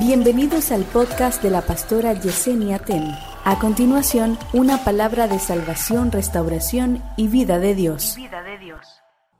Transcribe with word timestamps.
Bienvenidos 0.00 0.72
al 0.72 0.84
podcast 0.84 1.42
de 1.42 1.50
la 1.50 1.60
pastora 1.60 2.14
Yesenia 2.14 2.78
Ten. 2.78 3.04
A 3.44 3.58
continuación, 3.60 4.38
una 4.54 4.82
palabra 4.82 5.28
de 5.28 5.38
salvación, 5.38 6.10
restauración 6.10 7.02
y 7.18 7.28
vida 7.28 7.58
de 7.58 7.74
Dios. 7.74 8.16
vida 8.16 8.42
de 8.42 8.56
Dios. 8.56 8.80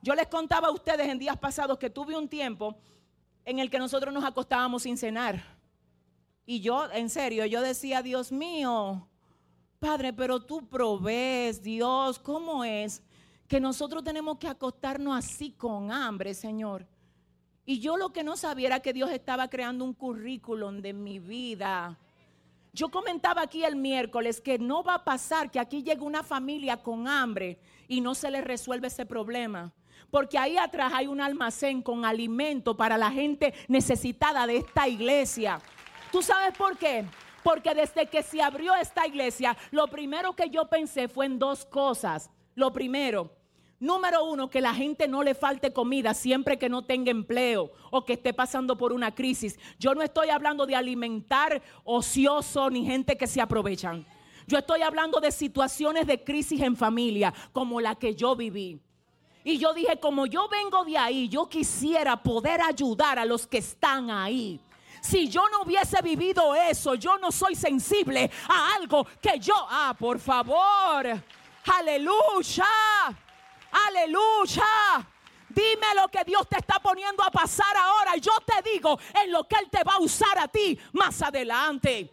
Yo 0.03 0.13
les 0.13 0.27
contaba 0.27 0.67
a 0.67 0.71
ustedes 0.71 1.07
en 1.07 1.17
días 1.17 1.35
pasados 1.37 1.79
que 1.79 1.89
tuve 1.89 2.15
un 2.15 2.29
tiempo 2.29 2.77
en 3.43 3.57
el 3.57 3.71
que 3.71 3.79
nosotros 3.79 4.13
nos 4.13 4.23
acostábamos 4.23 4.83
sin 4.83 4.97
cenar. 4.97 5.43
Y 6.45 6.61
yo, 6.61 6.91
en 6.91 7.09
serio, 7.09 7.47
yo 7.47 7.61
decía, 7.61 8.03
Dios 8.03 8.31
mío, 8.31 9.09
Padre, 9.79 10.13
pero 10.13 10.45
tú 10.45 10.69
provees, 10.69 11.63
Dios, 11.63 12.19
¿cómo 12.19 12.63
es 12.63 13.01
que 13.47 13.59
nosotros 13.59 14.03
tenemos 14.03 14.37
que 14.37 14.47
acostarnos 14.47 15.17
así 15.17 15.53
con 15.53 15.91
hambre, 15.91 16.35
Señor? 16.35 16.85
Y 17.65 17.79
yo 17.79 17.97
lo 17.97 18.11
que 18.11 18.23
no 18.23 18.37
sabía 18.37 18.67
era 18.67 18.79
que 18.79 18.93
Dios 18.93 19.11
estaba 19.11 19.49
creando 19.49 19.85
un 19.85 19.93
currículum 19.93 20.81
de 20.81 20.93
mi 20.93 21.19
vida. 21.19 21.97
Yo 22.73 22.89
comentaba 22.89 23.41
aquí 23.41 23.63
el 23.63 23.75
miércoles 23.75 24.39
que 24.39 24.57
no 24.57 24.83
va 24.83 24.95
a 24.95 25.03
pasar 25.03 25.51
que 25.51 25.59
aquí 25.59 25.83
llegue 25.83 26.01
una 26.01 26.23
familia 26.23 26.77
con 26.77 27.07
hambre 27.07 27.59
y 27.87 27.99
no 28.01 28.15
se 28.15 28.31
le 28.31 28.41
resuelve 28.41 28.87
ese 28.87 29.05
problema. 29.05 29.71
Porque 30.09 30.37
ahí 30.37 30.57
atrás 30.57 30.91
hay 30.95 31.07
un 31.07 31.21
almacén 31.21 31.81
con 31.81 32.05
alimento 32.05 32.75
para 32.75 32.97
la 32.97 33.11
gente 33.11 33.53
necesitada 33.67 34.47
de 34.47 34.57
esta 34.57 34.87
iglesia. 34.87 35.61
¿Tú 36.11 36.21
sabes 36.21 36.57
por 36.57 36.77
qué? 36.77 37.05
Porque 37.43 37.73
desde 37.73 38.05
que 38.07 38.23
se 38.23 38.41
abrió 38.41 38.75
esta 38.75 39.05
iglesia, 39.05 39.57
lo 39.71 39.87
primero 39.87 40.33
que 40.33 40.49
yo 40.49 40.67
pensé 40.67 41.07
fue 41.07 41.25
en 41.25 41.39
dos 41.39 41.65
cosas. 41.65 42.29
Lo 42.55 42.71
primero, 42.71 43.31
Número 43.81 44.23
uno, 44.25 44.47
que 44.47 44.61
la 44.61 44.75
gente 44.75 45.07
no 45.07 45.23
le 45.23 45.33
falte 45.33 45.73
comida 45.73 46.13
siempre 46.13 46.59
que 46.59 46.69
no 46.69 46.83
tenga 46.83 47.09
empleo 47.09 47.71
o 47.89 48.05
que 48.05 48.13
esté 48.13 48.31
pasando 48.31 48.77
por 48.77 48.93
una 48.93 49.15
crisis. 49.15 49.57
Yo 49.79 49.95
no 49.95 50.03
estoy 50.03 50.29
hablando 50.29 50.67
de 50.67 50.75
alimentar 50.75 51.59
ocioso 51.83 52.69
ni 52.69 52.85
gente 52.85 53.17
que 53.17 53.25
se 53.25 53.41
aprovechan. 53.41 54.05
Yo 54.45 54.59
estoy 54.59 54.83
hablando 54.83 55.19
de 55.19 55.31
situaciones 55.31 56.05
de 56.05 56.23
crisis 56.23 56.61
en 56.61 56.77
familia 56.77 57.33
como 57.51 57.81
la 57.81 57.95
que 57.95 58.13
yo 58.13 58.35
viví. 58.35 58.79
Y 59.43 59.57
yo 59.57 59.73
dije, 59.73 59.99
como 59.99 60.27
yo 60.27 60.47
vengo 60.47 60.85
de 60.85 60.99
ahí, 60.99 61.27
yo 61.27 61.49
quisiera 61.49 62.21
poder 62.21 62.61
ayudar 62.61 63.17
a 63.17 63.25
los 63.25 63.47
que 63.47 63.57
están 63.57 64.11
ahí. 64.11 64.59
Si 65.01 65.27
yo 65.27 65.41
no 65.49 65.63
hubiese 65.63 65.99
vivido 66.03 66.53
eso, 66.53 66.93
yo 66.93 67.17
no 67.17 67.31
soy 67.31 67.55
sensible 67.55 68.29
a 68.47 68.75
algo 68.75 69.07
que 69.19 69.39
yo, 69.39 69.55
ah, 69.57 69.95
por 69.97 70.19
favor, 70.19 71.19
aleluya. 71.65 72.63
Aleluya. 73.71 75.07
Dime 75.49 75.87
lo 75.95 76.07
que 76.07 76.23
Dios 76.23 76.47
te 76.47 76.57
está 76.57 76.79
poniendo 76.79 77.23
a 77.23 77.31
pasar 77.31 77.75
ahora. 77.75 78.15
Yo 78.17 78.31
te 78.45 78.69
digo 78.71 78.97
en 79.21 79.31
lo 79.31 79.47
que 79.47 79.55
Él 79.57 79.69
te 79.69 79.83
va 79.83 79.95
a 79.95 79.99
usar 79.99 80.37
a 80.39 80.47
ti 80.47 80.79
más 80.93 81.21
adelante. 81.21 82.09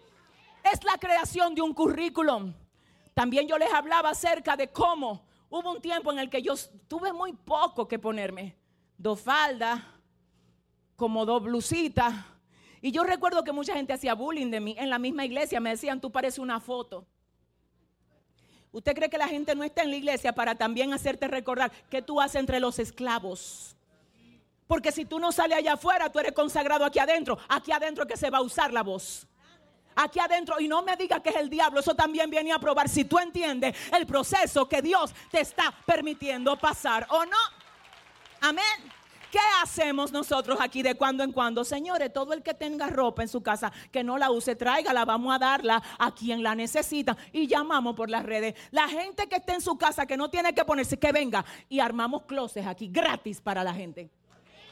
Es 0.65 0.83
la 0.83 0.99
creación 0.99 1.55
de 1.55 1.63
un 1.63 1.73
currículum. 1.73 2.53
También 3.15 3.47
yo 3.47 3.57
les 3.59 3.73
hablaba 3.73 4.11
acerca 4.11 4.57
de 4.57 4.71
cómo 4.73 5.25
hubo 5.51 5.73
un 5.73 5.81
tiempo 5.81 6.13
en 6.13 6.19
el 6.19 6.29
que 6.29 6.43
yo 6.43 6.55
tuve 6.89 7.13
muy 7.13 7.33
poco 7.33 7.87
que 7.87 7.99
ponerme. 7.99 8.57
Dos 8.97 9.21
faldas, 9.21 9.81
como 10.97 11.25
dos 11.25 11.43
blusitas. 11.43 12.15
Y 12.81 12.91
yo 12.91 13.05
recuerdo 13.05 13.45
que 13.45 13.53
mucha 13.53 13.75
gente 13.75 13.93
hacía 13.93 14.15
bullying 14.15 14.51
de 14.51 14.61
mí 14.61 14.75
en 14.79 14.91
la 14.91 14.99
misma 14.99 15.25
iglesia. 15.25 15.61
Me 15.61 15.71
decían, 15.71 16.01
tú 16.01 16.11
pareces 16.11 16.39
una 16.39 16.61
foto. 16.61 17.07
¿Usted 18.73 18.95
cree 18.95 19.09
que 19.09 19.19
la 19.19 19.29
gente 19.29 19.55
no 19.55 19.65
está 19.65 19.83
en 19.83 19.91
la 19.91 19.97
iglesia 19.97 20.33
para 20.33 20.55
también 20.55 20.93
hacerte 20.93 21.27
recordar 21.29 21.73
qué 21.91 22.03
tú 22.03 22.21
haces 22.21 22.37
entre 22.41 22.61
los 22.61 22.79
esclavos? 22.79 23.77
Porque 24.67 24.93
si 24.93 25.07
tú 25.07 25.19
no 25.19 25.33
sales 25.33 25.59
allá 25.59 25.73
afuera, 25.73 26.13
tú 26.13 26.19
eres 26.19 26.33
consagrado 26.33 26.85
aquí 26.85 26.99
adentro. 26.99 27.39
Aquí 27.49 27.73
adentro 27.73 28.05
es 28.05 28.09
que 28.11 28.17
se 28.19 28.29
va 28.29 28.39
a 28.39 28.43
usar 28.43 28.73
la 28.73 28.83
voz. 28.83 29.27
Aquí 29.97 30.21
adentro, 30.21 30.61
y 30.61 30.69
no 30.69 30.83
me 30.83 30.95
diga 30.97 31.21
que 31.21 31.31
es 31.31 31.37
el 31.37 31.51
diablo, 31.51 31.81
eso 31.81 31.95
también 31.95 32.31
viene 32.31 32.53
a 32.53 32.59
probar 32.59 32.89
si 32.89 33.05
tú 33.05 33.19
entiendes 33.19 33.75
el 33.97 34.07
proceso 34.07 34.69
que 34.69 34.81
Dios 34.81 35.13
te 35.31 35.41
está 35.41 35.75
permitiendo 35.87 36.57
pasar 36.57 37.07
o 37.11 37.25
no. 37.25 37.37
Amén. 38.43 38.93
¿Qué 39.31 39.39
hacemos 39.63 40.11
nosotros 40.11 40.59
aquí 40.61 40.83
de 40.83 40.95
cuando 40.95 41.23
en 41.23 41.33
cuando? 41.33 41.65
Señores, 41.65 42.13
todo 42.13 42.33
el 42.33 42.43
que 42.43 42.55
tenga 42.55 42.87
ropa 42.87 43.23
en 43.23 43.29
su 43.29 43.43
casa 43.43 43.71
que 43.93 44.03
no 44.03 44.17
la 44.17 44.31
use, 44.31 44.57
tráigala, 44.57 45.05
vamos 45.05 45.35
a 45.35 45.39
darla 45.39 45.83
a 45.99 46.15
quien 46.15 46.43
la 46.43 46.55
necesita 46.55 47.17
y 47.33 47.47
llamamos 47.47 47.95
por 47.95 48.09
las 48.09 48.25
redes. 48.25 48.55
La 48.71 48.89
gente 48.89 49.29
que 49.29 49.37
esté 49.37 49.53
en 49.53 49.61
su 49.61 49.77
casa 49.77 50.07
que 50.07 50.17
no 50.17 50.31
tiene 50.31 50.55
que 50.55 50.65
ponerse, 50.65 50.99
que 50.99 51.13
venga 51.13 51.45
y 51.69 51.81
armamos 51.81 52.23
closets 52.23 52.67
aquí 52.67 52.89
gratis 52.89 53.41
para 53.41 53.63
la 53.63 53.75
gente. 53.75 54.09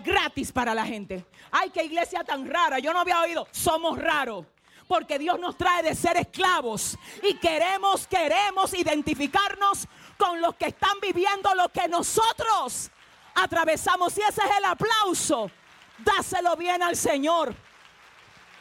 Gratis 0.05 0.53
para 0.53 0.75
la 0.75 0.87
gente. 0.87 1.27
Ay, 1.51 1.71
qué 1.71 1.85
iglesia 1.85 2.25
tan 2.25 2.49
rara. 2.49 2.79
Yo 2.79 2.93
no 2.93 3.01
había 3.01 3.21
oído. 3.21 3.47
Somos 3.51 3.99
raros 3.99 4.47
porque 4.87 5.19
Dios 5.19 5.39
nos 5.39 5.57
trae 5.57 5.83
de 5.83 5.95
ser 5.95 6.17
esclavos 6.17 6.97
y 7.23 7.35
queremos, 7.35 8.07
queremos 8.07 8.73
identificarnos 8.73 9.87
con 10.17 10.41
los 10.41 10.55
que 10.55 10.69
están 10.69 10.99
viviendo 11.01 11.55
lo 11.55 11.69
que 11.71 11.89
nosotros 11.89 12.91
atravesamos. 13.37 14.17
Y 14.19 14.23
ese 14.23 14.41
es 14.43 14.59
el 14.59 14.65
aplauso. 14.65 15.51
Dáselo 15.99 16.57
bien 16.57 16.83
al 16.83 16.97
Señor. 16.97 17.55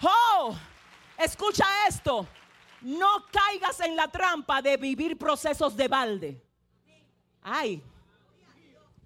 Oh, 0.01 0.55
escucha 1.17 1.65
esto. 1.87 2.27
No 2.81 3.25
caigas 3.31 3.79
en 3.79 3.95
la 3.95 4.07
trampa 4.07 4.61
de 4.61 4.77
vivir 4.77 5.17
procesos 5.17 5.75
de 5.75 5.87
balde. 5.87 6.41
Ay, 7.41 7.81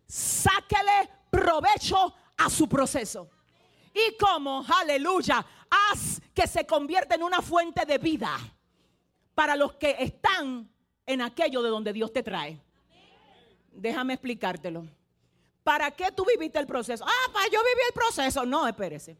sáquele 0.05 1.09
provecho 1.29 2.13
a 2.37 2.49
su 2.49 2.67
proceso. 2.67 3.29
Y 3.93 4.17
como, 4.17 4.65
aleluya, 4.67 5.45
haz 5.69 6.21
que 6.33 6.47
se 6.47 6.65
convierta 6.65 7.15
en 7.15 7.23
una 7.23 7.41
fuente 7.41 7.85
de 7.85 7.97
vida 7.97 8.37
para 9.33 9.55
los 9.55 9.73
que 9.73 9.95
están 9.99 10.69
en 11.05 11.21
aquello 11.21 11.61
de 11.61 11.69
donde 11.69 11.93
Dios 11.93 12.11
te 12.11 12.23
trae. 12.23 12.59
Déjame 13.71 14.13
explicártelo. 14.13 14.85
¿Para 15.69 15.91
qué 15.91 16.11
tú 16.11 16.25
viviste 16.25 16.57
el 16.57 16.65
proceso? 16.65 17.05
Ah, 17.07 17.31
para 17.31 17.45
yo 17.45 17.59
viví 17.59 17.81
el 17.85 17.93
proceso. 17.93 18.43
No, 18.43 18.67
espérese. 18.67 19.15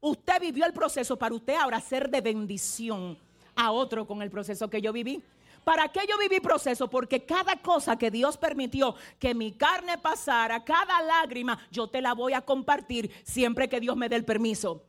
Usted 0.00 0.40
vivió 0.40 0.64
el 0.64 0.72
proceso 0.72 1.14
para 1.14 1.34
usted 1.34 1.56
ahora 1.56 1.78
ser 1.78 2.08
de 2.08 2.22
bendición 2.22 3.18
a 3.54 3.70
otro 3.70 4.06
con 4.06 4.22
el 4.22 4.30
proceso 4.30 4.70
que 4.70 4.80
yo 4.80 4.94
viví. 4.94 5.22
¿Para 5.62 5.88
qué 5.88 6.06
yo 6.08 6.16
viví 6.16 6.40
proceso? 6.40 6.88
Porque 6.88 7.26
cada 7.26 7.56
cosa 7.56 7.98
que 7.98 8.10
Dios 8.10 8.38
permitió 8.38 8.94
que 9.18 9.34
mi 9.34 9.52
carne 9.52 9.98
pasara, 9.98 10.64
cada 10.64 11.02
lágrima, 11.02 11.58
yo 11.70 11.86
te 11.86 12.00
la 12.00 12.14
voy 12.14 12.32
a 12.32 12.40
compartir 12.40 13.10
siempre 13.22 13.68
que 13.68 13.78
Dios 13.78 13.94
me 13.94 14.08
dé 14.08 14.16
el 14.16 14.24
permiso. 14.24 14.82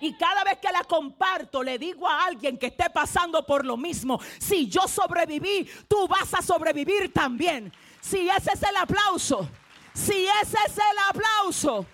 Y 0.00 0.14
cada 0.14 0.42
vez 0.42 0.58
que 0.58 0.72
la 0.72 0.82
comparto, 0.82 1.62
le 1.62 1.78
digo 1.78 2.08
a 2.08 2.24
alguien 2.24 2.58
que 2.58 2.66
esté 2.66 2.90
pasando 2.90 3.46
por 3.46 3.64
lo 3.64 3.76
mismo, 3.76 4.18
si 4.40 4.66
yo 4.66 4.88
sobreviví, 4.88 5.68
tú 5.86 6.08
vas 6.08 6.34
a 6.34 6.42
sobrevivir 6.42 7.12
también. 7.12 7.72
Si 8.00 8.28
ese 8.28 8.50
es 8.52 8.62
el 8.64 8.76
aplauso. 8.76 9.48
Si 9.94 10.26
ese 10.42 10.58
es 10.66 10.76
el 10.76 10.98
aplauso, 11.08 11.86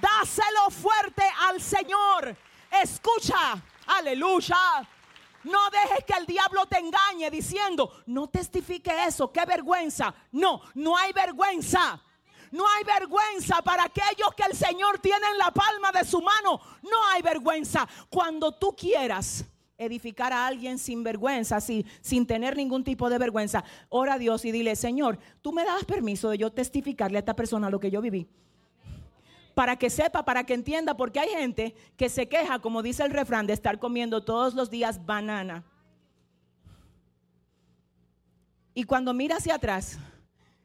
dáselo 0.00 0.70
fuerte 0.70 1.22
al 1.48 1.60
Señor. 1.60 2.36
Escucha, 2.82 3.62
aleluya. 3.86 4.86
No 5.44 5.70
dejes 5.70 6.04
que 6.04 6.14
el 6.14 6.26
diablo 6.26 6.66
te 6.66 6.78
engañe 6.78 7.30
diciendo, 7.30 8.02
no 8.06 8.28
testifique 8.28 8.90
eso, 9.06 9.30
qué 9.30 9.44
vergüenza. 9.44 10.14
No, 10.32 10.62
no 10.74 10.96
hay 10.96 11.12
vergüenza. 11.12 12.00
No 12.50 12.68
hay 12.68 12.84
vergüenza 12.84 13.60
para 13.62 13.84
aquellos 13.84 14.32
que 14.36 14.44
el 14.44 14.56
Señor 14.56 15.00
tiene 15.00 15.26
en 15.26 15.38
la 15.38 15.50
palma 15.50 15.90
de 15.92 16.04
su 16.04 16.22
mano. 16.22 16.60
No 16.82 17.06
hay 17.08 17.20
vergüenza. 17.20 17.86
Cuando 18.08 18.52
tú 18.52 18.74
quieras 18.76 19.44
edificar 19.78 20.32
a 20.32 20.46
alguien 20.46 20.78
sin 20.78 21.02
vergüenza, 21.02 21.56
así, 21.56 21.84
sin 22.00 22.26
tener 22.26 22.56
ningún 22.56 22.84
tipo 22.84 23.10
de 23.10 23.18
vergüenza, 23.18 23.64
ora 23.88 24.14
a 24.14 24.18
Dios 24.18 24.44
y 24.44 24.52
dile, 24.52 24.76
Señor, 24.76 25.18
tú 25.42 25.52
me 25.52 25.64
das 25.64 25.84
permiso 25.84 26.30
de 26.30 26.38
yo 26.38 26.52
testificarle 26.52 27.18
a 27.18 27.20
esta 27.20 27.36
persona 27.36 27.70
lo 27.70 27.80
que 27.80 27.90
yo 27.90 28.00
viví. 28.00 28.28
Para 29.54 29.76
que 29.76 29.90
sepa, 29.90 30.24
para 30.24 30.44
que 30.44 30.54
entienda, 30.54 30.96
porque 30.96 31.20
hay 31.20 31.28
gente 31.28 31.74
que 31.96 32.08
se 32.08 32.28
queja, 32.28 32.58
como 32.58 32.82
dice 32.82 33.04
el 33.04 33.10
refrán, 33.10 33.46
de 33.46 33.52
estar 33.52 33.78
comiendo 33.78 34.24
todos 34.24 34.54
los 34.54 34.70
días 34.70 35.04
banana. 35.04 35.64
Y 38.74 38.82
cuando 38.84 39.14
mira 39.14 39.36
hacia 39.36 39.54
atrás, 39.54 39.98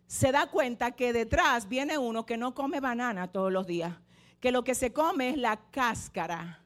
se 0.08 0.32
da 0.32 0.48
cuenta 0.48 0.92
que 0.92 1.14
detrás 1.14 1.70
viene 1.70 2.00
uno 2.00 2.26
que 2.26 2.38
no 2.38 2.56
come 2.56 2.80
banana 2.80 3.28
todos 3.28 3.52
los 3.52 3.68
días, 3.68 3.94
que 4.40 4.52
lo 4.52 4.64
que 4.64 4.74
se 4.74 4.92
come 4.92 5.30
es 5.30 5.38
la 5.38 5.58
cáscara 5.70 6.64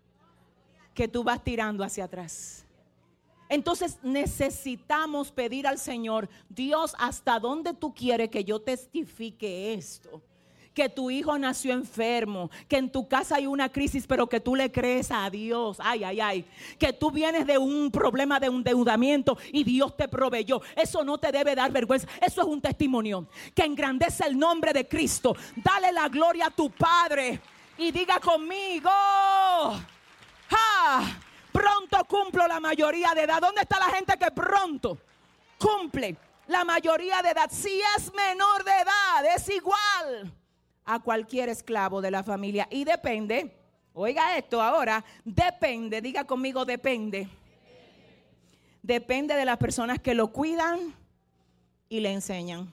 que 0.94 1.08
tú 1.08 1.24
vas 1.24 1.44
tirando 1.44 1.84
hacia 1.84 2.06
atrás. 2.06 2.66
Entonces 3.50 4.00
necesitamos 4.02 5.32
pedir 5.32 5.68
al 5.68 5.78
Señor, 5.78 6.30
Dios, 6.50 6.96
¿hasta 6.98 7.40
dónde 7.40 7.74
tú 7.74 7.94
quieres 7.94 8.30
que 8.30 8.44
yo 8.44 8.62
testifique 8.62 9.74
esto? 9.74 10.22
que 10.74 10.90
tu 10.90 11.10
hijo 11.12 11.38
nació 11.38 11.74
enfermo, 11.74 12.50
que 12.68 12.78
en 12.78 12.92
tu 12.92 13.08
casa 13.08 13.36
hay 13.36 13.48
una 13.48 13.70
crisis, 13.70 14.08
pero 14.08 14.28
que 14.28 14.40
tú 14.40 14.56
le 14.56 14.72
crees 14.72 15.12
a 15.12 15.30
Dios. 15.30 15.78
Ay, 15.80 16.04
ay, 16.04 16.20
ay. 16.20 16.46
Que 16.80 16.94
tú 16.94 17.12
vienes 17.12 17.46
de 17.46 17.58
un 17.58 17.92
problema 17.92 18.40
de 18.40 18.48
endeudamiento 18.48 19.38
y 19.52 19.64
Dios 19.64 19.96
te 19.96 20.08
proveyó. 20.08 20.62
Eso 20.76 21.04
no 21.04 21.18
te 21.18 21.32
debe 21.32 21.56
dar 21.56 21.72
vergüenza. 21.72 22.08
Eso 22.22 22.42
es 22.42 22.48
un 22.48 22.62
testimonio 22.62 23.28
que 23.54 23.64
engrandece 23.64 24.26
el 24.26 24.38
nombre 24.38 24.74
de 24.74 24.88
Cristo. 24.88 25.36
Dale 25.56 25.92
la 25.92 26.10
gloria 26.10 26.48
a 26.48 26.52
tu 26.52 26.72
Padre 26.72 27.40
y 27.78 27.92
diga 27.92 28.20
conmigo. 28.20 28.90
Cumplo 32.14 32.48
la 32.48 32.60
mayoría 32.60 33.16
de 33.16 33.24
edad. 33.24 33.42
¿Dónde 33.42 33.62
está 33.62 33.80
la 33.80 33.88
gente 33.88 34.16
que 34.20 34.30
pronto 34.30 35.00
cumple 35.58 36.16
la 36.46 36.64
mayoría 36.64 37.24
de 37.24 37.32
edad? 37.32 37.50
Si 37.50 37.82
es 37.98 38.14
menor 38.14 38.64
de 38.64 38.72
edad, 38.72 39.36
es 39.36 39.50
igual 39.50 40.32
a 40.86 41.00
cualquier 41.00 41.50
esclavo 41.50 42.02
de 42.02 42.12
la 42.12 42.22
familia. 42.22 42.68
Y 42.70 42.84
depende, 42.84 43.58
oiga 43.96 44.38
esto 44.38 44.62
ahora, 44.62 45.04
depende, 45.26 46.02
diga 46.02 46.24
conmigo, 46.24 46.66
depende. 46.66 47.28
Depende 48.84 49.34
de 49.34 49.46
las 49.46 49.58
personas 49.58 49.98
que 49.98 50.14
lo 50.14 50.28
cuidan 50.28 50.94
y 51.90 52.00
le 52.00 52.14
enseñan. 52.14 52.72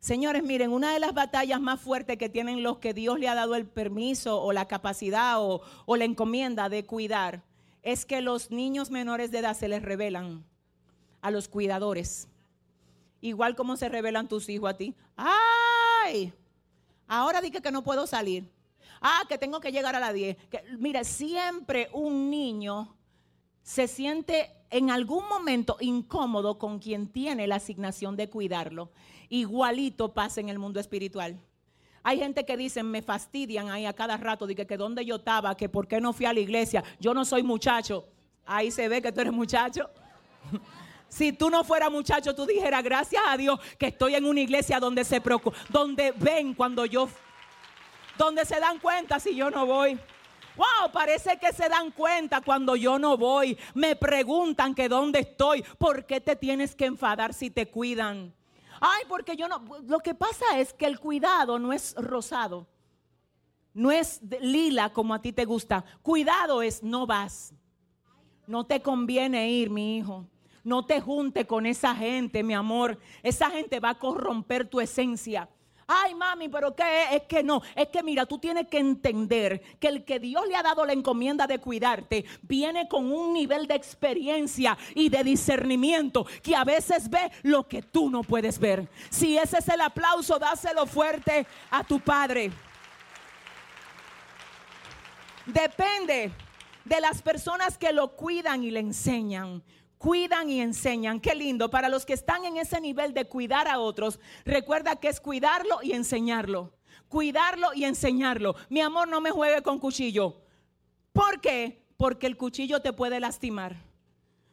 Señores, 0.00 0.42
miren, 0.42 0.72
una 0.72 0.94
de 0.94 1.00
las 1.00 1.12
batallas 1.12 1.60
más 1.60 1.78
fuertes 1.78 2.16
que 2.16 2.30
tienen 2.30 2.62
los 2.62 2.78
que 2.78 2.94
Dios 2.94 3.18
le 3.18 3.28
ha 3.28 3.34
dado 3.34 3.54
el 3.54 3.66
permiso 3.66 4.40
o 4.40 4.54
la 4.54 4.66
capacidad 4.66 5.40
o, 5.40 5.60
la 5.94 6.04
encomienda 6.06 6.70
de 6.70 6.86
cuidar 6.86 7.42
es 7.86 8.04
que 8.04 8.20
los 8.20 8.50
niños 8.50 8.90
menores 8.90 9.30
de 9.30 9.38
edad 9.38 9.56
se 9.56 9.68
les 9.68 9.80
revelan 9.80 10.44
a 11.20 11.30
los 11.30 11.46
cuidadores. 11.46 12.26
Igual 13.20 13.54
como 13.54 13.76
se 13.76 13.88
revelan 13.88 14.26
tus 14.26 14.48
hijos 14.48 14.70
a 14.70 14.76
ti. 14.76 14.92
¡Ay! 15.16 16.32
Ahora 17.06 17.40
dije 17.40 17.62
que 17.62 17.70
no 17.70 17.84
puedo 17.84 18.08
salir. 18.08 18.50
Ah, 19.00 19.22
que 19.28 19.38
tengo 19.38 19.60
que 19.60 19.70
llegar 19.70 19.94
a 19.94 20.00
las 20.00 20.12
10. 20.12 20.36
mira, 20.80 21.04
siempre 21.04 21.88
un 21.92 22.28
niño 22.28 22.92
se 23.62 23.86
siente 23.86 24.50
en 24.70 24.90
algún 24.90 25.28
momento 25.28 25.76
incómodo 25.78 26.58
con 26.58 26.80
quien 26.80 27.06
tiene 27.06 27.46
la 27.46 27.54
asignación 27.54 28.16
de 28.16 28.28
cuidarlo. 28.28 28.90
Igualito 29.28 30.12
pasa 30.12 30.40
en 30.40 30.48
el 30.48 30.58
mundo 30.58 30.80
espiritual. 30.80 31.38
Hay 32.08 32.20
gente 32.20 32.44
que 32.44 32.56
dicen, 32.56 32.88
me 32.88 33.02
fastidian 33.02 33.68
ahí 33.68 33.84
a 33.84 33.92
cada 33.92 34.16
rato, 34.16 34.46
de 34.46 34.54
que, 34.54 34.64
que 34.64 34.76
dónde 34.76 35.04
yo 35.04 35.16
estaba, 35.16 35.56
que 35.56 35.68
por 35.68 35.88
qué 35.88 36.00
no 36.00 36.12
fui 36.12 36.24
a 36.24 36.32
la 36.32 36.38
iglesia, 36.38 36.84
yo 37.00 37.12
no 37.12 37.24
soy 37.24 37.42
muchacho. 37.42 38.06
Ahí 38.44 38.70
se 38.70 38.88
ve 38.88 39.02
que 39.02 39.10
tú 39.10 39.22
eres 39.22 39.32
muchacho. 39.32 39.90
Si 41.08 41.32
tú 41.32 41.50
no 41.50 41.62
fueras 41.64 41.90
muchacho, 41.90 42.34
tú 42.34 42.46
dijeras, 42.46 42.82
gracias 42.82 43.22
a 43.26 43.36
Dios 43.36 43.58
que 43.78 43.86
estoy 43.86 44.16
en 44.16 44.24
una 44.24 44.40
iglesia 44.40 44.80
donde 44.80 45.04
se 45.04 45.20
preocupa, 45.20 45.56
donde 45.68 46.12
ven 46.12 46.52
cuando 46.52 46.84
yo, 46.84 47.08
donde 48.18 48.44
se 48.44 48.58
dan 48.58 48.80
cuenta 48.80 49.20
si 49.20 49.34
yo 49.34 49.48
no 49.48 49.66
voy. 49.66 49.98
Wow, 50.56 50.90
parece 50.92 51.38
que 51.38 51.52
se 51.52 51.68
dan 51.68 51.92
cuenta 51.92 52.40
cuando 52.40 52.74
yo 52.74 52.98
no 52.98 53.16
voy. 53.16 53.56
Me 53.74 53.94
preguntan 53.94 54.74
que 54.74 54.88
dónde 54.88 55.20
estoy. 55.20 55.62
¿Por 55.78 56.04
qué 56.06 56.20
te 56.20 56.34
tienes 56.34 56.74
que 56.74 56.86
enfadar 56.86 57.32
si 57.32 57.50
te 57.50 57.66
cuidan? 57.66 58.34
Ay, 58.80 59.04
porque 59.08 59.36
yo 59.36 59.48
no. 59.48 59.62
Lo 59.86 60.00
que 60.00 60.14
pasa 60.14 60.44
es 60.58 60.72
que 60.72 60.86
el 60.86 60.98
cuidado 60.98 61.58
no 61.58 61.72
es 61.72 61.94
rosado. 61.96 62.66
No 63.74 63.90
es 63.90 64.20
lila 64.40 64.92
como 64.92 65.14
a 65.14 65.20
ti 65.20 65.32
te 65.32 65.44
gusta. 65.44 65.84
Cuidado 66.02 66.62
es 66.62 66.82
no 66.82 67.06
vas. 67.06 67.54
No 68.46 68.64
te 68.64 68.80
conviene 68.80 69.50
ir, 69.50 69.70
mi 69.70 69.98
hijo. 69.98 70.26
No 70.64 70.84
te 70.84 71.00
junte 71.00 71.46
con 71.46 71.66
esa 71.66 71.94
gente, 71.94 72.42
mi 72.42 72.54
amor. 72.54 72.98
Esa 73.22 73.50
gente 73.50 73.78
va 73.78 73.90
a 73.90 73.98
corromper 73.98 74.68
tu 74.68 74.80
esencia. 74.80 75.48
Ay, 75.88 76.14
mami, 76.14 76.48
pero 76.48 76.74
¿qué 76.74 77.04
es? 77.04 77.12
Es 77.12 77.22
que 77.22 77.42
no. 77.44 77.62
Es 77.74 77.88
que 77.88 78.02
mira, 78.02 78.26
tú 78.26 78.38
tienes 78.38 78.66
que 78.66 78.78
entender 78.78 79.60
que 79.78 79.86
el 79.86 80.04
que 80.04 80.18
Dios 80.18 80.46
le 80.48 80.56
ha 80.56 80.62
dado 80.62 80.84
la 80.84 80.92
encomienda 80.92 81.46
de 81.46 81.60
cuidarte 81.60 82.24
viene 82.42 82.88
con 82.88 83.12
un 83.12 83.32
nivel 83.32 83.68
de 83.68 83.74
experiencia 83.74 84.76
y 84.94 85.08
de 85.08 85.22
discernimiento 85.22 86.26
que 86.42 86.56
a 86.56 86.64
veces 86.64 87.08
ve 87.08 87.30
lo 87.42 87.68
que 87.68 87.82
tú 87.82 88.10
no 88.10 88.22
puedes 88.22 88.58
ver. 88.58 88.88
Si 89.10 89.38
ese 89.38 89.58
es 89.58 89.68
el 89.68 89.80
aplauso, 89.80 90.38
dáselo 90.38 90.86
fuerte 90.86 91.46
a 91.70 91.84
tu 91.84 92.00
padre. 92.00 92.50
Depende 95.46 96.32
de 96.84 97.00
las 97.00 97.22
personas 97.22 97.78
que 97.78 97.92
lo 97.92 98.16
cuidan 98.16 98.64
y 98.64 98.72
le 98.72 98.80
enseñan 98.80 99.62
cuidan 100.06 100.48
y 100.48 100.60
enseñan. 100.60 101.18
Qué 101.18 101.34
lindo. 101.34 101.68
Para 101.68 101.88
los 101.88 102.06
que 102.06 102.12
están 102.12 102.44
en 102.44 102.58
ese 102.58 102.80
nivel 102.80 103.12
de 103.12 103.24
cuidar 103.24 103.66
a 103.66 103.80
otros, 103.80 104.20
recuerda 104.44 104.94
que 104.94 105.08
es 105.08 105.20
cuidarlo 105.20 105.80
y 105.82 105.94
enseñarlo. 105.94 106.72
Cuidarlo 107.08 107.74
y 107.74 107.86
enseñarlo. 107.86 108.54
Mi 108.68 108.80
amor, 108.80 109.08
no 109.08 109.20
me 109.20 109.32
juegue 109.32 109.62
con 109.62 109.80
cuchillo. 109.80 110.42
¿Por 111.12 111.40
qué? 111.40 111.84
Porque 111.96 112.28
el 112.28 112.36
cuchillo 112.36 112.80
te 112.80 112.92
puede 112.92 113.18
lastimar. 113.18 113.82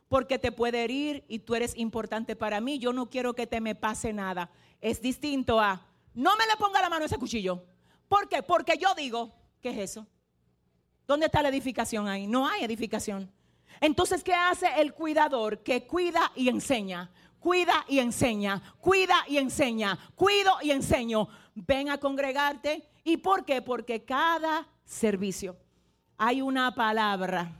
Porque 0.07 0.39
te 0.39 0.51
puede 0.51 0.85
herir 0.85 1.23
y 1.27 1.37
tú 1.37 1.53
eres 1.53 1.77
importante 1.77 2.35
para 2.35 2.59
mí. 2.59 2.79
Yo 2.79 2.91
no 2.91 3.11
quiero 3.11 3.35
que 3.35 3.45
te 3.45 3.61
me 3.61 3.75
pase 3.75 4.11
nada. 4.11 4.49
Es 4.81 5.03
distinto 5.03 5.59
a, 5.59 5.85
no 6.15 6.35
me 6.35 6.47
le 6.47 6.57
ponga 6.57 6.81
la 6.81 6.89
mano 6.89 7.03
a 7.03 7.05
ese 7.05 7.19
cuchillo. 7.19 7.63
¿Por 8.07 8.27
qué? 8.27 8.41
Porque 8.41 8.79
yo 8.79 8.95
digo, 8.95 9.31
¿qué 9.61 9.69
es 9.69 9.91
eso? 9.91 10.07
¿Dónde 11.05 11.27
está 11.27 11.43
la 11.43 11.49
edificación 11.49 12.07
ahí? 12.07 12.25
No 12.25 12.47
hay 12.47 12.63
edificación. 12.63 13.31
Entonces, 13.81 14.23
¿qué 14.23 14.33
hace 14.33 14.67
el 14.77 14.93
cuidador? 14.93 15.59
Que 15.63 15.85
cuida 15.85 16.31
y 16.35 16.49
enseña. 16.49 17.11
Cuida 17.39 17.83
y 17.89 17.99
enseña, 17.99 18.63
cuida 18.79 19.25
y 19.27 19.37
enseña, 19.37 19.99
cuido 20.15 20.53
y 20.61 20.71
enseño. 20.71 21.27
Ven 21.53 21.89
a 21.89 21.97
congregarte. 21.97 22.87
¿Y 23.03 23.17
por 23.17 23.43
qué? 23.43 23.61
Porque 23.61 24.05
cada 24.05 24.65
servicio 24.85 25.57
hay 26.17 26.41
una 26.41 26.73
palabra 26.73 27.51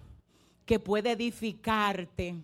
que 0.65 0.80
puede 0.80 1.12
edificarte, 1.12 2.36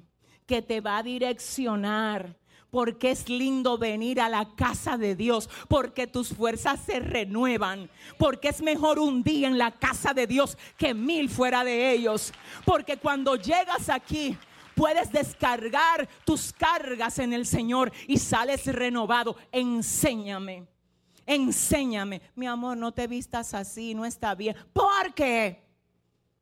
que 0.45 0.61
te 0.61 0.81
va 0.81 0.97
a 0.97 1.03
direccionar, 1.03 2.35
porque 2.71 3.11
es 3.11 3.29
lindo 3.29 3.77
venir 3.77 4.21
a 4.21 4.29
la 4.29 4.55
casa 4.55 4.97
de 4.97 5.15
Dios, 5.15 5.49
porque 5.67 6.07
tus 6.07 6.29
fuerzas 6.29 6.79
se 6.85 6.99
renuevan, 6.99 7.89
porque 8.17 8.49
es 8.49 8.61
mejor 8.61 8.99
un 8.99 9.23
día 9.23 9.47
en 9.47 9.57
la 9.57 9.71
casa 9.71 10.13
de 10.13 10.27
Dios 10.27 10.57
que 10.77 10.93
mil 10.93 11.29
fuera 11.29 11.63
de 11.63 11.91
ellos, 11.91 12.33
porque 12.65 12.97
cuando 12.97 13.35
llegas 13.35 13.89
aquí 13.89 14.37
puedes 14.75 15.11
descargar 15.11 16.07
tus 16.23 16.53
cargas 16.53 17.19
en 17.19 17.33
el 17.33 17.45
Señor 17.45 17.91
y 18.07 18.17
sales 18.17 18.65
renovado. 18.65 19.35
Enséñame. 19.51 20.67
Enséñame, 21.25 22.23
mi 22.33 22.47
amor, 22.47 22.75
no 22.75 22.91
te 22.91 23.05
vistas 23.05 23.53
así, 23.53 23.93
no 23.93 24.03
está 24.03 24.33
bien. 24.33 24.55
¿Por 24.73 25.13
qué? 25.13 25.61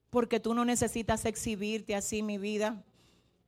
Porque 0.10 0.40
tú 0.40 0.54
no 0.54 0.64
necesitas 0.64 1.26
exhibirte 1.26 1.94
así, 1.94 2.24
mi 2.24 2.38
vida. 2.38 2.82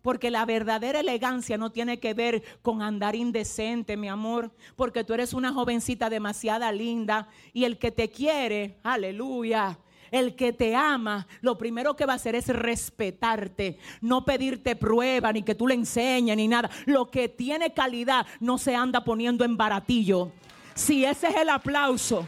Porque 0.02 0.32
la 0.32 0.46
verdadera 0.46 1.02
elegancia 1.02 1.58
no 1.58 1.72
tiene 1.72 2.00
que 2.00 2.14
ver 2.14 2.44
con 2.62 2.82
andar 2.82 3.16
indecente, 3.16 3.98
mi 3.98 4.08
amor. 4.08 4.52
Porque 4.76 5.04
tú 5.04 5.14
eres 5.14 5.34
una 5.34 5.54
jovencita 5.54 6.10
demasiada 6.10 6.72
linda. 6.72 7.28
Y 7.54 7.66
el 7.66 7.78
que 7.78 7.92
te 7.92 8.10
quiere, 8.10 8.78
aleluya. 8.84 9.78
El 10.12 10.36
que 10.36 10.54
te 10.54 10.76
ama, 10.76 11.28
lo 11.42 11.58
primero 11.58 11.96
que 11.96 12.06
va 12.06 12.14
a 12.14 12.16
hacer 12.16 12.34
es 12.34 12.48
respetarte, 12.48 13.78
no 14.02 14.26
pedirte 14.26 14.76
prueba, 14.76 15.32
ni 15.32 15.44
que 15.44 15.54
tú 15.54 15.68
le 15.68 15.76
enseñes, 15.76 16.36
ni 16.36 16.48
nada. 16.48 16.70
Lo 16.86 17.12
que 17.12 17.30
tiene 17.30 17.74
calidad 17.74 18.26
no 18.40 18.58
se 18.58 18.76
anda 18.76 19.04
poniendo 19.04 19.46
en 19.46 19.56
baratillo. 19.56 20.32
Si 20.74 21.06
ese 21.06 21.28
es 21.28 21.36
el 21.36 21.50
aplauso, 21.50 22.28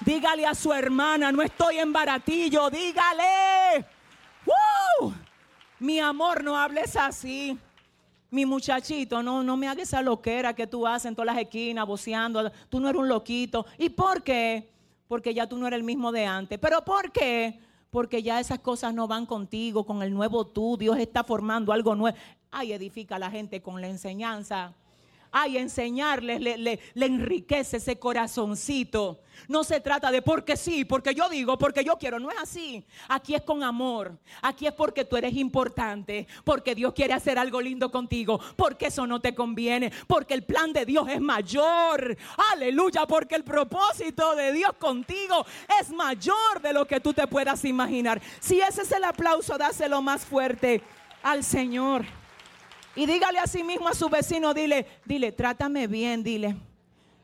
dígale 0.00 0.46
a 0.46 0.54
su 0.54 0.72
hermana, 0.72 1.30
no 1.30 1.42
estoy 1.42 1.78
en 1.78 1.92
baratillo, 1.92 2.68
dígale. 2.70 3.86
¡Woo! 4.44 5.14
Mi 5.80 5.98
amor, 5.98 6.44
no 6.44 6.58
hables 6.58 6.94
así. 6.94 7.58
Mi 8.30 8.44
muchachito, 8.44 9.22
no, 9.22 9.42
no 9.42 9.56
me 9.56 9.66
hagas 9.66 9.88
esa 9.88 10.02
loquera 10.02 10.54
que 10.54 10.66
tú 10.66 10.86
haces 10.86 11.06
en 11.06 11.14
todas 11.14 11.34
las 11.34 11.42
esquinas, 11.42 11.86
boceando. 11.86 12.52
Tú 12.68 12.78
no 12.78 12.88
eres 12.90 13.00
un 13.00 13.08
loquito. 13.08 13.64
¿Y 13.78 13.88
por 13.88 14.22
qué? 14.22 14.70
Porque 15.08 15.32
ya 15.32 15.48
tú 15.48 15.56
no 15.56 15.66
eres 15.66 15.78
el 15.78 15.82
mismo 15.82 16.12
de 16.12 16.26
antes. 16.26 16.58
¿Pero 16.58 16.84
por 16.84 17.10
qué? 17.10 17.58
Porque 17.90 18.22
ya 18.22 18.38
esas 18.38 18.58
cosas 18.58 18.92
no 18.92 19.08
van 19.08 19.24
contigo, 19.24 19.86
con 19.86 20.02
el 20.02 20.12
nuevo 20.12 20.46
tú. 20.46 20.76
Dios 20.76 20.98
está 20.98 21.24
formando 21.24 21.72
algo 21.72 21.94
nuevo. 21.94 22.16
Ay, 22.50 22.72
edifica 22.72 23.16
a 23.16 23.18
la 23.18 23.30
gente 23.30 23.62
con 23.62 23.80
la 23.80 23.88
enseñanza. 23.88 24.74
Ay, 25.32 25.58
enseñarles 25.58 26.40
le, 26.40 26.58
le, 26.58 26.80
enriquece 27.06 27.76
ese 27.76 27.98
corazoncito. 27.98 29.20
No 29.48 29.64
se 29.64 29.80
trata 29.80 30.10
de 30.10 30.22
porque 30.22 30.56
sí, 30.56 30.84
porque 30.84 31.14
yo 31.14 31.28
digo, 31.28 31.56
porque 31.56 31.84
yo 31.84 31.96
quiero. 31.96 32.18
No 32.18 32.30
es 32.30 32.36
así. 32.38 32.84
Aquí 33.08 33.34
es 33.34 33.42
con 33.42 33.62
amor. 33.62 34.18
Aquí 34.42 34.66
es 34.66 34.72
porque 34.72 35.04
tú 35.04 35.16
eres 35.16 35.34
importante. 35.34 36.26
Porque 36.44 36.74
Dios 36.74 36.92
quiere 36.92 37.14
hacer 37.14 37.38
algo 37.38 37.60
lindo 37.60 37.90
contigo. 37.90 38.40
Porque 38.56 38.86
eso 38.86 39.06
no 39.06 39.20
te 39.20 39.34
conviene. 39.34 39.92
Porque 40.06 40.34
el 40.34 40.42
plan 40.42 40.72
de 40.72 40.84
Dios 40.84 41.08
es 41.08 41.20
mayor. 41.20 42.16
Aleluya. 42.52 43.06
Porque 43.06 43.36
el 43.36 43.44
propósito 43.44 44.34
de 44.34 44.52
Dios 44.52 44.72
contigo 44.78 45.46
es 45.80 45.90
mayor 45.90 46.60
de 46.60 46.72
lo 46.72 46.86
que 46.86 47.00
tú 47.00 47.14
te 47.14 47.26
puedas 47.26 47.64
imaginar. 47.64 48.20
Si 48.40 48.60
ese 48.60 48.82
es 48.82 48.92
el 48.92 49.04
aplauso, 49.04 49.56
dáselo 49.56 50.02
más 50.02 50.24
fuerte 50.24 50.82
al 51.22 51.44
Señor. 51.44 52.19
Y 52.96 53.06
dígale 53.06 53.38
a 53.38 53.46
sí 53.46 53.62
mismo 53.62 53.88
a 53.88 53.94
su 53.94 54.08
vecino, 54.08 54.52
dile, 54.52 54.86
dile, 55.04 55.32
trátame 55.32 55.86
bien, 55.86 56.22
dile. 56.22 56.56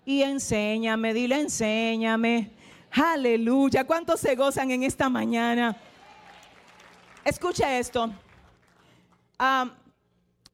Y 0.05 0.23
enséñame, 0.23 1.13
dile, 1.13 1.41
enséñame. 1.41 2.53
Aleluya. 2.93 3.85
¿Cuántos 3.85 4.21
se 4.21 4.37
gozan 4.37 4.71
en 4.71 4.85
esta 4.85 5.09
mañana? 5.09 5.77
Escucha 7.25 7.79
esto. 7.79 8.11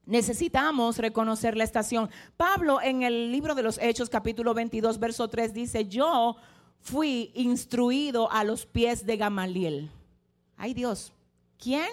necesitamos 0.07 0.99
reconocer 0.99 1.57
la 1.57 1.65
estación. 1.65 2.11
Pablo 2.37 2.81
en 2.81 3.03
el 3.03 3.31
libro 3.31 3.55
de 3.55 3.63
los 3.63 3.79
Hechos 3.79 4.09
capítulo 4.09 4.55
22, 4.55 4.99
verso 4.99 5.29
3 5.29 5.53
dice, 5.53 5.87
yo 5.87 6.37
fui 6.81 7.31
instruido 7.35 8.33
a 8.33 8.43
los 8.45 8.65
pies 8.67 9.05
de 9.05 9.19
Gamaliel. 9.19 9.91
Ay 10.57 10.75
Dios, 10.75 11.13
¿Quién? 11.63 11.89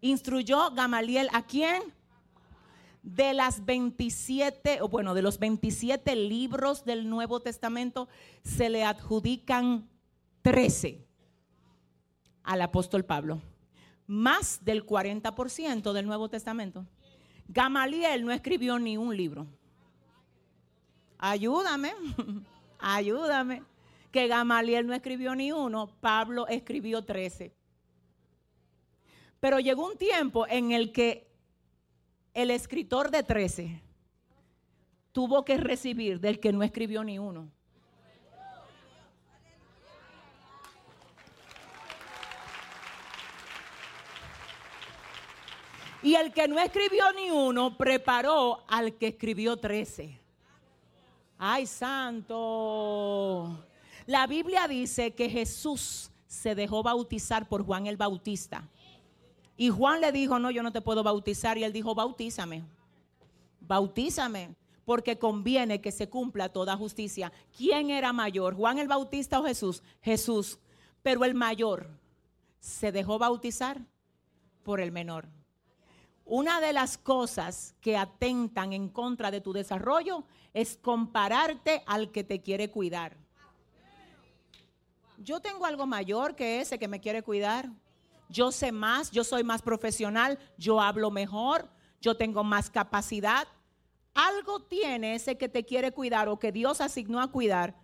Instruyó 0.00 0.70
Gamaliel 0.72 1.28
a 1.32 1.42
quién? 1.42 1.82
De 3.02 3.34
las 3.34 3.64
27, 3.64 4.80
o 4.80 4.88
bueno, 4.88 5.14
de 5.14 5.22
los 5.22 5.38
27 5.38 6.14
libros 6.14 6.84
del 6.84 7.08
Nuevo 7.08 7.40
Testamento, 7.40 8.08
se 8.44 8.70
le 8.70 8.84
adjudican 8.84 9.88
13 10.42 11.04
al 12.42 12.62
apóstol 12.62 13.04
Pablo. 13.04 13.40
Más 14.06 14.64
del 14.64 14.84
40% 14.84 15.92
del 15.92 16.06
Nuevo 16.06 16.28
Testamento. 16.28 16.86
Gamaliel 17.48 18.24
no 18.24 18.32
escribió 18.32 18.78
ni 18.78 18.96
un 18.96 19.16
libro. 19.16 19.46
Ayúdame, 21.18 21.92
ayúdame. 22.78 23.62
Que 24.10 24.28
Gamaliel 24.28 24.86
no 24.86 24.92
escribió 24.92 25.34
ni 25.34 25.52
uno, 25.52 25.88
Pablo 26.00 26.46
escribió 26.46 27.02
13. 27.02 27.54
Pero 29.42 29.58
llegó 29.58 29.88
un 29.88 29.96
tiempo 29.96 30.46
en 30.46 30.70
el 30.70 30.92
que 30.92 31.26
el 32.32 32.52
escritor 32.52 33.10
de 33.10 33.24
13 33.24 33.82
tuvo 35.10 35.44
que 35.44 35.56
recibir 35.56 36.20
del 36.20 36.38
que 36.38 36.52
no 36.52 36.62
escribió 36.62 37.02
ni 37.02 37.18
uno. 37.18 37.50
Y 46.04 46.14
el 46.14 46.32
que 46.32 46.46
no 46.46 46.60
escribió 46.60 47.12
ni 47.12 47.32
uno 47.32 47.76
preparó 47.76 48.62
al 48.68 48.94
que 48.94 49.08
escribió 49.08 49.56
13. 49.56 50.20
Ay, 51.38 51.66
santo. 51.66 53.58
La 54.06 54.28
Biblia 54.28 54.68
dice 54.68 55.10
que 55.10 55.28
Jesús 55.28 56.12
se 56.28 56.54
dejó 56.54 56.84
bautizar 56.84 57.48
por 57.48 57.66
Juan 57.66 57.88
el 57.88 57.96
Bautista. 57.96 58.68
Y 59.62 59.70
Juan 59.70 60.00
le 60.00 60.10
dijo, 60.10 60.40
no, 60.40 60.50
yo 60.50 60.60
no 60.64 60.72
te 60.72 60.80
puedo 60.80 61.04
bautizar. 61.04 61.56
Y 61.56 61.62
él 61.62 61.72
dijo, 61.72 61.94
bautízame. 61.94 62.64
Bautízame. 63.60 64.56
Porque 64.84 65.20
conviene 65.20 65.80
que 65.80 65.92
se 65.92 66.08
cumpla 66.08 66.48
toda 66.48 66.76
justicia. 66.76 67.32
¿Quién 67.56 67.90
era 67.90 68.12
mayor? 68.12 68.56
¿Juan 68.56 68.80
el 68.80 68.88
Bautista 68.88 69.38
o 69.38 69.44
Jesús? 69.44 69.84
Jesús. 70.00 70.58
Pero 71.04 71.24
el 71.24 71.36
mayor 71.36 71.88
se 72.58 72.90
dejó 72.90 73.20
bautizar 73.20 73.80
por 74.64 74.80
el 74.80 74.90
menor. 74.90 75.28
Una 76.24 76.60
de 76.60 76.72
las 76.72 76.98
cosas 76.98 77.76
que 77.80 77.96
atentan 77.96 78.72
en 78.72 78.88
contra 78.88 79.30
de 79.30 79.40
tu 79.40 79.52
desarrollo 79.52 80.24
es 80.52 80.76
compararte 80.76 81.84
al 81.86 82.10
que 82.10 82.24
te 82.24 82.42
quiere 82.42 82.68
cuidar. 82.68 83.16
Yo 85.18 85.38
tengo 85.38 85.66
algo 85.66 85.86
mayor 85.86 86.34
que 86.34 86.60
ese 86.60 86.80
que 86.80 86.88
me 86.88 86.98
quiere 86.98 87.22
cuidar. 87.22 87.70
Yo 88.32 88.50
sé 88.50 88.72
más, 88.72 89.10
yo 89.10 89.24
soy 89.24 89.44
más 89.44 89.60
profesional, 89.60 90.38
yo 90.56 90.80
hablo 90.80 91.10
mejor, 91.10 91.68
yo 92.00 92.16
tengo 92.16 92.42
más 92.42 92.70
capacidad. 92.70 93.46
Algo 94.14 94.62
tiene 94.62 95.14
ese 95.14 95.36
que 95.36 95.50
te 95.50 95.64
quiere 95.66 95.92
cuidar 95.92 96.28
o 96.30 96.38
que 96.38 96.50
Dios 96.50 96.80
asignó 96.80 97.20
a 97.20 97.30
cuidar, 97.30 97.76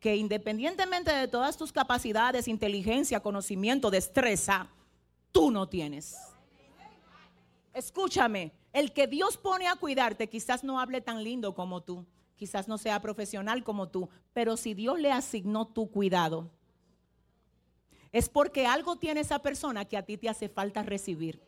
que 0.00 0.16
independientemente 0.16 1.12
de 1.12 1.28
todas 1.28 1.58
tus 1.58 1.70
capacidades, 1.70 2.48
inteligencia, 2.48 3.20
conocimiento, 3.20 3.90
destreza, 3.90 4.70
tú 5.32 5.50
no 5.50 5.68
tienes. 5.68 6.16
Escúchame, 7.74 8.52
el 8.72 8.94
que 8.94 9.06
Dios 9.06 9.36
pone 9.36 9.68
a 9.68 9.76
cuidarte 9.76 10.30
quizás 10.30 10.64
no 10.64 10.80
hable 10.80 11.02
tan 11.02 11.22
lindo 11.22 11.54
como 11.54 11.82
tú, 11.82 12.06
quizás 12.36 12.68
no 12.68 12.78
sea 12.78 13.02
profesional 13.02 13.64
como 13.64 13.90
tú, 13.90 14.08
pero 14.32 14.56
si 14.56 14.72
Dios 14.72 14.98
le 14.98 15.12
asignó 15.12 15.66
tu 15.66 15.90
cuidado, 15.90 16.50
es 18.12 18.28
porque 18.28 18.66
algo 18.66 18.96
tiene 18.96 19.20
esa 19.20 19.40
persona 19.40 19.84
que 19.84 19.96
a 19.96 20.02
ti 20.02 20.16
te 20.16 20.28
hace 20.28 20.48
falta 20.48 20.82
recibir. 20.82 21.40